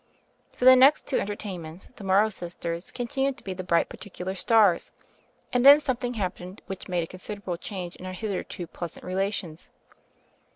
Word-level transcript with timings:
For 0.51 0.65
the 0.65 0.75
next 0.75 1.05
two 1.05 1.19
entertainments 1.19 1.89
the 1.95 2.03
Mor 2.03 2.21
row 2.21 2.29
Sisters 2.29 2.91
continued 2.91 3.37
to 3.37 3.43
be 3.43 3.53
the 3.53 3.63
bright 3.63 3.87
particu 3.87 4.25
lar 4.25 4.33
stars; 4.33 4.91
and 5.53 5.63
then 5.63 5.79
something 5.79 6.15
happened 6.15 6.63
which 6.65 6.87
made 6.87 7.03
a 7.03 7.07
considerable 7.07 7.55
change 7.55 7.95
in 7.97 8.07
our 8.07 8.13
hitherto 8.13 8.65
pleasant 8.65 9.05
relations. 9.05 9.69